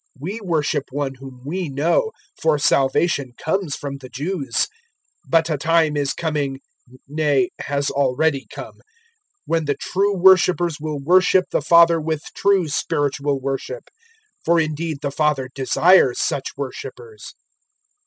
[0.19, 2.11] We worship One whom we know;
[2.41, 4.67] for salvation comes from the Jews.
[5.27, 6.59] 004:023 But a time is coming
[7.07, 8.79] nay, has already come
[9.45, 13.89] when the true worshippers will worship the Father with true spiritual worship;
[14.43, 17.35] for indeed the Father desires such worshippers.